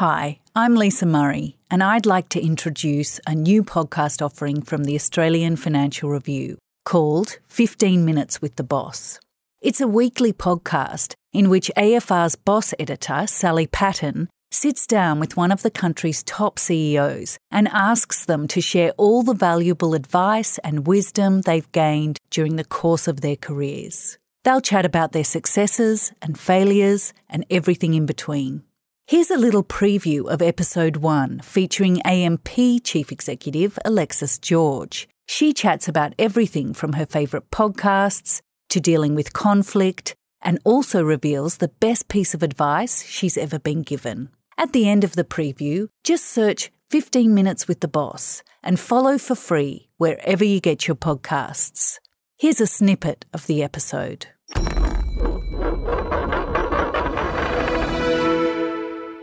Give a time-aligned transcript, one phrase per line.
[0.00, 4.94] Hi, I'm Lisa Murray, and I'd like to introduce a new podcast offering from the
[4.94, 9.18] Australian Financial Review called 15 Minutes with the Boss.
[9.62, 15.50] It's a weekly podcast in which AFR's boss editor, Sally Patten, sits down with one
[15.50, 20.86] of the country's top CEOs and asks them to share all the valuable advice and
[20.86, 24.18] wisdom they've gained during the course of their careers.
[24.44, 28.62] They'll chat about their successes and failures and everything in between.
[29.08, 32.48] Here's a little preview of episode one featuring AMP
[32.82, 35.08] Chief Executive Alexis George.
[35.28, 41.58] She chats about everything from her favourite podcasts to dealing with conflict and also reveals
[41.58, 44.30] the best piece of advice she's ever been given.
[44.58, 49.18] At the end of the preview, just search 15 Minutes with the Boss and follow
[49.18, 52.00] for free wherever you get your podcasts.
[52.40, 54.26] Here's a snippet of the episode.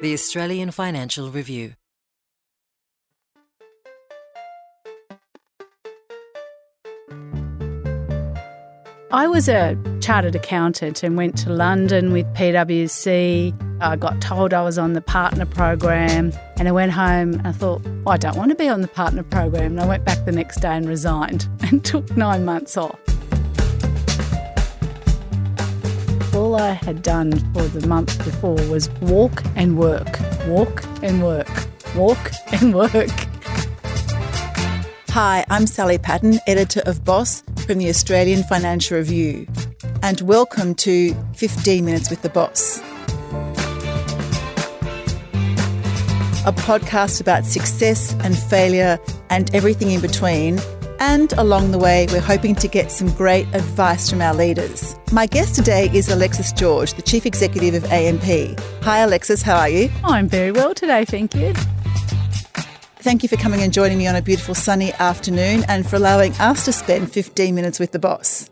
[0.03, 1.75] The Australian Financial Review.
[9.13, 13.79] I was a chartered accountant and went to London with PwC.
[13.79, 17.53] I got told I was on the partner program and I went home and I
[17.53, 19.71] thought, well, I don't want to be on the partner program.
[19.71, 22.99] And I went back the next day and resigned and took nine months off.
[26.53, 31.49] All I had done for the month before was walk and work, walk and work,
[31.95, 33.09] walk and work.
[35.09, 39.47] Hi, I'm Sally Patten, editor of Boss from the Australian Financial Review,
[40.03, 42.77] and welcome to 15 Minutes with the Boss.
[46.45, 48.99] A podcast about success and failure
[49.31, 50.59] and everything in between
[51.03, 54.95] and along the way, we're hoping to get some great advice from our leaders.
[55.11, 58.57] My guest today is Alexis George, the Chief Executive of AMP.
[58.83, 59.91] Hi, Alexis, how are you?
[60.05, 61.53] I'm very well today, thank you.
[62.99, 66.31] Thank you for coming and joining me on a beautiful sunny afternoon and for allowing
[66.35, 68.49] us to spend 15 minutes with the boss.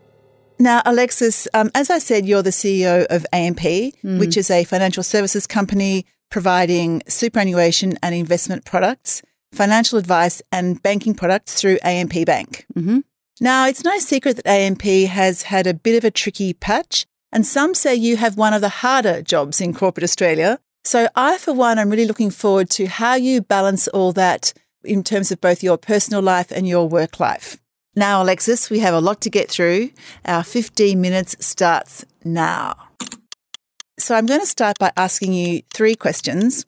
[0.60, 4.20] Now, Alexis, um, as I said, you're the CEO of AMP, mm-hmm.
[4.20, 11.14] which is a financial services company providing superannuation and investment products financial advice and banking
[11.14, 12.66] products through AMP Bank.
[12.76, 13.00] Mm-hmm.
[13.40, 17.46] Now, it's no secret that AMP has had a bit of a tricky patch, and
[17.46, 20.60] some say you have one of the harder jobs in corporate Australia.
[20.84, 24.54] So, I, for one, am really looking forward to how you balance all that
[24.84, 27.58] in terms of both your personal life and your work life.
[27.96, 29.90] Now, Alexis, we have a lot to get through.
[30.26, 32.76] Our 15 minutes starts now.
[33.98, 36.64] So, I'm going to start by asking you three questions.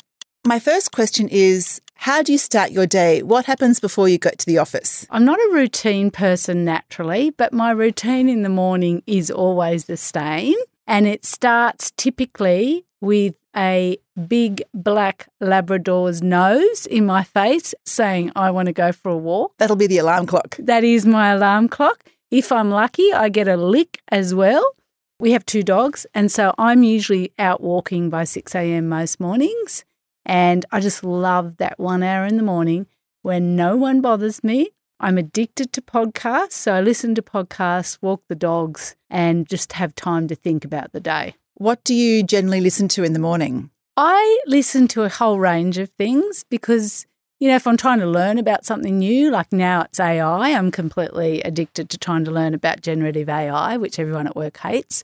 [0.45, 3.23] My first question is how do you start your day?
[3.23, 5.07] What happens before you go to the office?
[5.09, 9.97] I'm not a routine person naturally, but my routine in the morning is always the
[9.97, 10.55] same.
[10.85, 18.51] And it starts typically with a big black Labrador's nose in my face saying, I
[18.51, 19.53] want to go for a walk.
[19.57, 20.57] That'll be the alarm clock.
[20.59, 22.03] That is my alarm clock.
[22.31, 24.75] If I'm lucky, I get a lick as well.
[25.19, 28.89] We have two dogs, and so I'm usually out walking by 6 a.m.
[28.89, 29.85] most mornings.
[30.25, 32.87] And I just love that one hour in the morning
[33.21, 34.69] when no one bothers me.
[34.99, 36.53] I'm addicted to podcasts.
[36.53, 40.93] So I listen to podcasts, walk the dogs, and just have time to think about
[40.93, 41.35] the day.
[41.55, 43.69] What do you generally listen to in the morning?
[43.95, 47.05] I listen to a whole range of things because,
[47.39, 50.71] you know, if I'm trying to learn about something new, like now it's AI, I'm
[50.71, 55.03] completely addicted to trying to learn about generative AI, which everyone at work hates.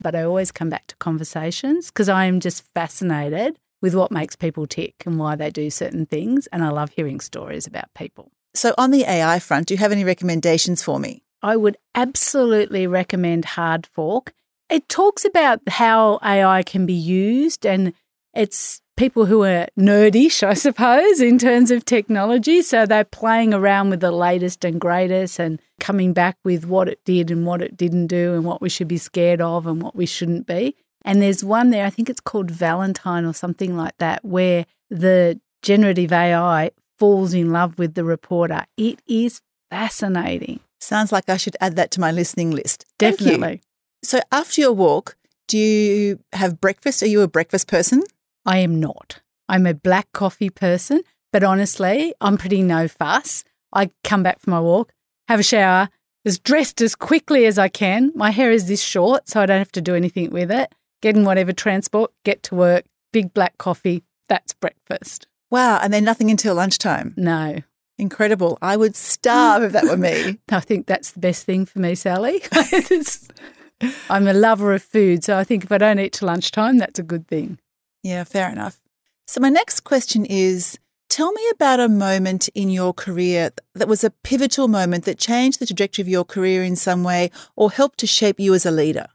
[0.00, 4.36] But I always come back to conversations because I am just fascinated with what makes
[4.36, 6.46] people tick and why they do certain things.
[6.48, 8.30] And I love hearing stories about people.
[8.54, 11.22] So, on the AI front, do you have any recommendations for me?
[11.42, 14.32] I would absolutely recommend Hard Fork.
[14.68, 17.92] It talks about how AI can be used, and
[18.34, 22.60] it's people who are nerdish, I suppose, in terms of technology.
[22.62, 27.02] So they're playing around with the latest and greatest and coming back with what it
[27.04, 29.96] did and what it didn't do and what we should be scared of and what
[29.96, 30.76] we shouldn't be.
[31.04, 35.40] And there's one there, I think it's called Valentine or something like that, where the
[35.62, 38.66] generative AI falls in love with the reporter.
[38.76, 39.40] It is
[39.70, 40.60] fascinating.
[40.80, 42.84] Sounds like I should add that to my listening list.
[42.98, 43.62] Definitely.
[44.02, 45.16] So after your walk,
[45.48, 47.02] do you have breakfast?
[47.02, 48.02] Are you a breakfast person?
[48.46, 49.20] I am not.
[49.48, 51.02] I'm a black coffee person,
[51.32, 53.44] but honestly, I'm pretty no fuss.
[53.72, 54.92] I come back from my walk,
[55.28, 55.88] have a shower,
[56.24, 58.12] as dressed as quickly as I can.
[58.14, 61.16] My hair is this short, so I don't have to do anything with it get
[61.16, 64.04] in whatever transport, get to work, big black coffee.
[64.28, 65.26] That's breakfast.
[65.50, 65.80] Wow.
[65.82, 67.14] And then nothing until lunchtime.
[67.16, 67.58] No.
[67.98, 68.58] Incredible.
[68.62, 70.38] I would starve if that were me.
[70.50, 72.42] I think that's the best thing for me, Sally.
[74.10, 75.24] I'm a lover of food.
[75.24, 77.58] So I think if I don't eat till lunchtime, that's a good thing.
[78.02, 78.80] Yeah, fair enough.
[79.26, 80.78] So, my next question is
[81.10, 85.58] Tell me about a moment in your career that was a pivotal moment that changed
[85.58, 88.70] the trajectory of your career in some way or helped to shape you as a
[88.70, 89.06] leader.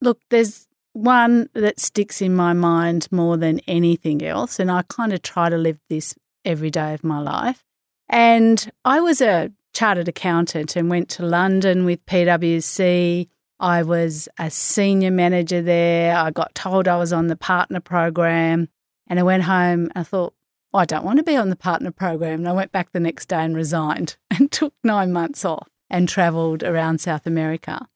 [0.00, 0.65] Look, there's
[0.96, 5.48] one that sticks in my mind more than anything else, and I kind of try
[5.48, 6.14] to live this
[6.44, 7.64] every day of my life.
[8.08, 13.28] And I was a chartered accountant and went to London with PwC.
[13.60, 16.16] I was a senior manager there.
[16.16, 18.68] I got told I was on the partner program.
[19.08, 20.34] And I went home I thought,
[20.72, 22.40] I don't want to be on the partner program.
[22.40, 26.08] And I went back the next day and resigned and took nine months off and
[26.08, 27.86] travelled around South America.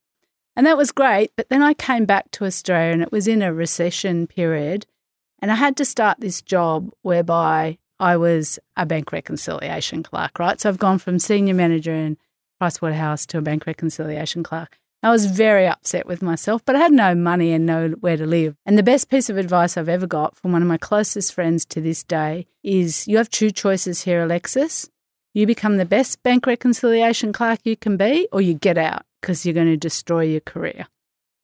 [0.61, 1.33] And that was great.
[1.37, 4.85] But then I came back to Australia and it was in a recession period.
[5.39, 10.61] And I had to start this job whereby I was a bank reconciliation clerk, right?
[10.61, 12.19] So I've gone from senior manager in
[12.61, 14.79] Pricewaterhouse to a bank reconciliation clerk.
[15.03, 18.55] I was very upset with myself, but I had no money and nowhere to live.
[18.67, 21.65] And the best piece of advice I've ever got from one of my closest friends
[21.65, 24.91] to this day is you have two choices here, Alexis.
[25.33, 29.45] You become the best bank reconciliation clerk you can be, or you get out because
[29.45, 30.87] you're going to destroy your career.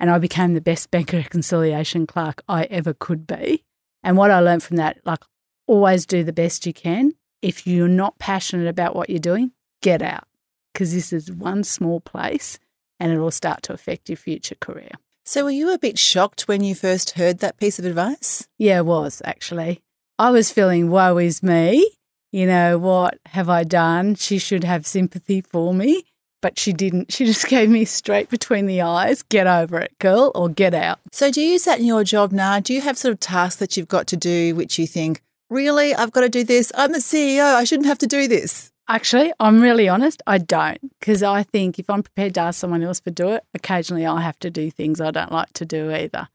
[0.01, 3.65] And I became the best bank reconciliation clerk I ever could be.
[4.03, 5.23] And what I learned from that, like,
[5.67, 7.13] always do the best you can.
[7.43, 9.53] If you're not passionate about what you're doing,
[9.83, 10.25] get out
[10.73, 12.59] because this is one small place
[13.01, 14.91] and it will start to affect your future career.
[15.25, 18.47] So, were you a bit shocked when you first heard that piece of advice?
[18.59, 19.81] Yeah, it was actually.
[20.19, 21.96] I was feeling, woe is me.
[22.33, 24.15] You know, what have I done?
[24.15, 26.05] She should have sympathy for me,
[26.43, 27.13] but she didn't.
[27.13, 30.99] She just gave me straight between the eyes get over it, girl, or get out.
[31.13, 32.61] So, do you use that in your job now?
[32.61, 35.95] Do you have sort of tasks that you've got to do which you think, really,
[35.95, 36.73] I've got to do this?
[36.75, 37.55] I'm the CEO.
[37.55, 38.73] I shouldn't have to do this.
[38.89, 40.79] Actually, I'm really honest, I don't.
[41.01, 44.21] Because I think if I'm prepared to ask someone else to do it, occasionally I
[44.21, 46.29] have to do things I don't like to do either.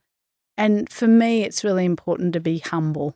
[0.57, 3.15] And for me, it's really important to be humble,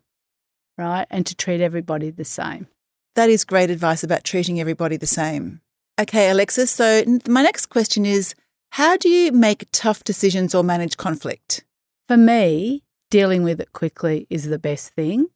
[0.77, 1.07] right?
[1.10, 2.68] And to treat everybody the same.
[3.16, 5.62] That is great advice about treating everybody the same.
[6.00, 6.72] Okay, Alexis.
[6.72, 8.36] So, my next question is
[8.72, 11.63] How do you make tough decisions or manage conflict?
[12.07, 15.27] For me, dealing with it quickly is the best thing.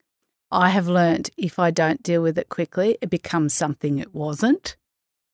[0.51, 4.75] I have learnt if I don't deal with it quickly, it becomes something it wasn't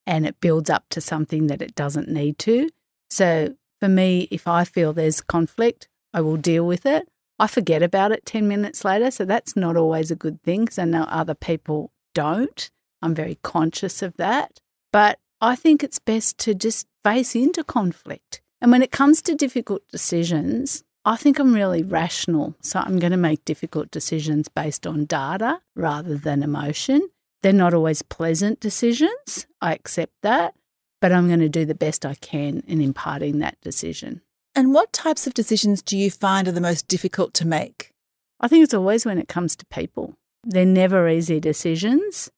[0.05, 2.69] and it builds up to something that it doesn't need to.
[3.09, 7.07] So for me, if I feel there's conflict, I will deal with it.
[7.37, 9.11] I forget about it 10 minutes later.
[9.11, 12.69] So that's not always a good thing because I know other people don't.
[13.01, 14.59] I'm very conscious of that.
[14.91, 18.41] But I think it's best to just face into conflict.
[18.61, 22.55] And when it comes to difficult decisions, I think I'm really rational.
[22.61, 27.09] So I'm going to make difficult decisions based on data rather than emotion.
[27.43, 29.45] They're not always pleasant decisions.
[29.61, 30.55] I accept that.
[31.01, 34.21] But I'm going to do the best I can in imparting that decision.
[34.55, 37.91] And what types of decisions do you find are the most difficult to make?
[38.39, 40.15] I think it's always when it comes to people.
[40.43, 42.29] They're never easy decisions,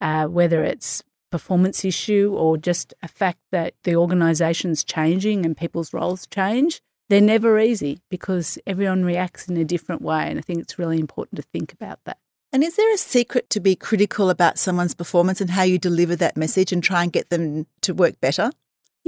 [0.00, 5.92] uh, whether it's performance issue or just a fact that the organisation's changing and people's
[5.92, 10.28] roles change they're never easy because everyone reacts in a different way.
[10.28, 12.18] And I think it's really important to think about that.
[12.52, 16.16] And is there a secret to be critical about someone's performance and how you deliver
[16.16, 18.50] that message and try and get them to work better?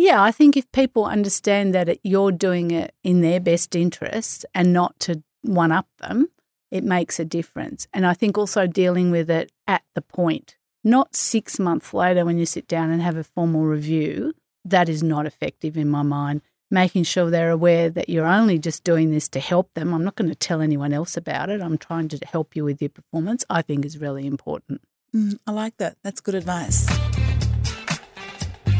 [0.01, 4.73] Yeah, I think if people understand that you're doing it in their best interest and
[4.73, 6.29] not to one up them,
[6.71, 7.89] it makes a difference.
[7.93, 12.39] And I think also dealing with it at the point, not six months later when
[12.39, 14.35] you sit down and have a formal review,
[14.65, 18.85] that is not effective in my mind making sure they're aware that you're only just
[18.85, 19.93] doing this to help them.
[19.93, 21.61] I'm not going to tell anyone else about it.
[21.61, 24.81] I'm trying to help you with your performance, I think is really important.
[25.13, 25.97] Mm, I like that.
[26.05, 26.87] That's good advice.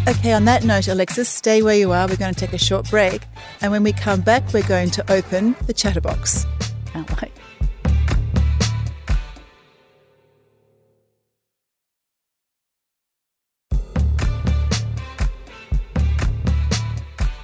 [0.09, 2.09] Okay, on that note, Alexis, stay where you are.
[2.09, 3.21] We're going to take a short break.
[3.61, 6.47] And when we come back, we're going to open the chatterbox.
[6.87, 7.31] Can't wait.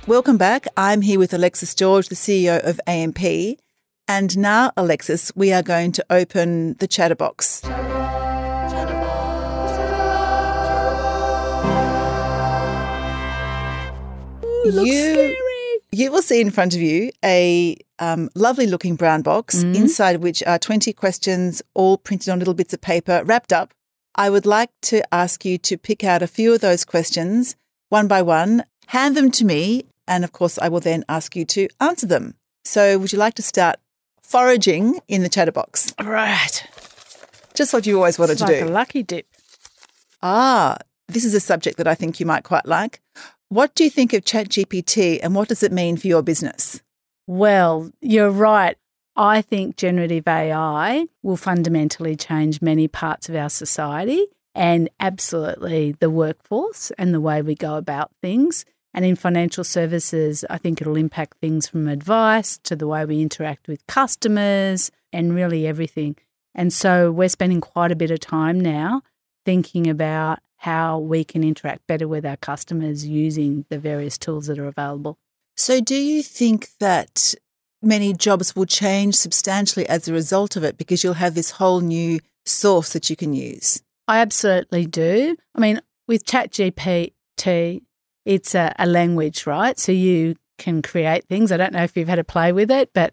[0.06, 0.66] Welcome back.
[0.78, 3.58] I'm here with Alexis George, the CEO of AMP.
[4.08, 7.60] And now, Alexis, we are going to open the chatterbox.
[14.64, 15.36] Ooh, you,
[15.92, 19.74] you will see in front of you a um, lovely looking brown box mm-hmm.
[19.74, 23.74] inside which are 20 questions, all printed on little bits of paper, wrapped up.
[24.16, 27.56] I would like to ask you to pick out a few of those questions
[27.88, 31.44] one by one, hand them to me, and of course, I will then ask you
[31.44, 32.34] to answer them.
[32.64, 33.76] So, would you like to start
[34.22, 35.94] foraging in the chatterbox?
[36.02, 36.66] Right.
[37.54, 38.66] Just what you always wanted it's to like do.
[38.66, 39.26] A lucky dip.
[40.22, 40.78] Ah,
[41.08, 43.00] this is a subject that I think you might quite like.
[43.54, 46.82] What do you think of ChatGPT and what does it mean for your business?
[47.28, 48.76] Well, you're right.
[49.14, 56.10] I think generative AI will fundamentally change many parts of our society and absolutely the
[56.10, 58.64] workforce and the way we go about things.
[58.92, 63.22] And in financial services, I think it'll impact things from advice to the way we
[63.22, 66.16] interact with customers and really everything.
[66.56, 69.02] And so we're spending quite a bit of time now
[69.44, 74.58] thinking about how we can interact better with our customers using the various tools that
[74.58, 75.18] are available.
[75.56, 77.34] So, do you think that
[77.82, 81.80] many jobs will change substantially as a result of it because you'll have this whole
[81.80, 83.82] new source that you can use?
[84.08, 85.36] I absolutely do.
[85.54, 87.82] I mean, with ChatGPT,
[88.24, 89.78] it's a, a language, right?
[89.78, 91.52] So you can create things.
[91.52, 93.12] I don't know if you've had a play with it, but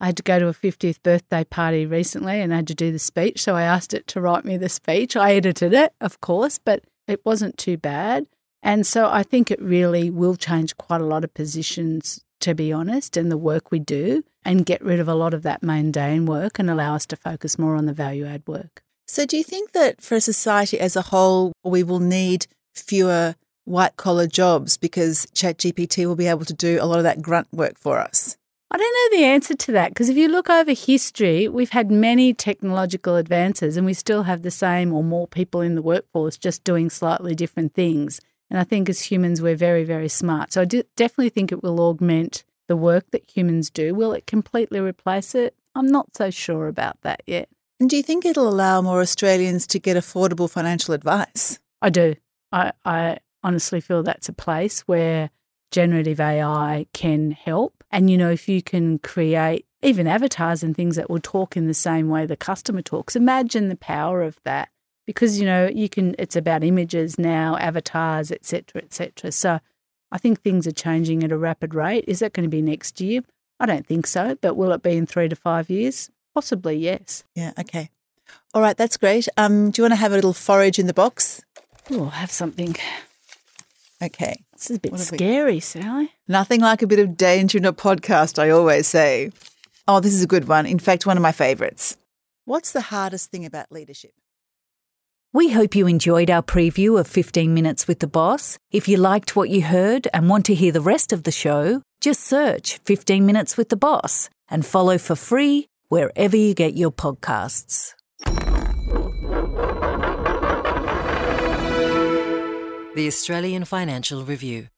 [0.00, 2.92] I had to go to a 50th birthday party recently and I had to do
[2.92, 3.42] the speech.
[3.42, 5.16] So I asked it to write me the speech.
[5.16, 8.26] I edited it, of course, but it wasn't too bad.
[8.62, 12.72] And so I think it really will change quite a lot of positions, to be
[12.72, 16.26] honest, and the work we do and get rid of a lot of that mundane
[16.26, 18.82] work and allow us to focus more on the value add work.
[19.06, 23.96] So, do you think that for society as a whole, we will need fewer white
[23.96, 27.78] collar jobs because ChatGPT will be able to do a lot of that grunt work
[27.78, 28.37] for us?
[28.70, 31.90] I don't know the answer to that because if you look over history, we've had
[31.90, 36.36] many technological advances and we still have the same or more people in the workforce
[36.36, 38.20] just doing slightly different things.
[38.50, 40.52] And I think as humans, we're very, very smart.
[40.52, 43.94] So I do definitely think it will augment the work that humans do.
[43.94, 45.54] Will it completely replace it?
[45.74, 47.48] I'm not so sure about that yet.
[47.80, 51.58] And do you think it'll allow more Australians to get affordable financial advice?
[51.80, 52.16] I do.
[52.52, 55.30] I, I honestly feel that's a place where
[55.70, 57.77] generative AI can help.
[57.90, 61.66] And, you know, if you can create even avatars and things that will talk in
[61.66, 64.68] the same way the customer talks, imagine the power of that.
[65.06, 69.32] Because, you know, you can, it's about images now, avatars, etc., etc.
[69.32, 69.58] So
[70.12, 72.04] I think things are changing at a rapid rate.
[72.06, 73.22] Is that going to be next year?
[73.58, 74.36] I don't think so.
[74.40, 76.10] But will it be in three to five years?
[76.34, 77.24] Possibly, yes.
[77.34, 77.88] Yeah, okay.
[78.52, 79.28] All right, that's great.
[79.38, 81.42] Um, do you want to have a little forage in the box?
[81.90, 82.76] Oh, have something.
[84.02, 84.44] Okay.
[84.52, 85.60] This is a bit scary, we...
[85.60, 86.12] Sally.
[86.28, 89.32] Nothing like a bit of danger in a podcast, I always say.
[89.88, 90.66] Oh, this is a good one.
[90.66, 91.96] In fact, one of my favourites.
[92.44, 94.12] What's the hardest thing about leadership?
[95.32, 98.56] We hope you enjoyed our preview of 15 Minutes with the Boss.
[98.70, 101.82] If you liked what you heard and want to hear the rest of the show,
[102.00, 106.90] just search 15 Minutes with the Boss and follow for free wherever you get your
[106.90, 107.94] podcasts.
[112.98, 114.70] The Australian Financial Review.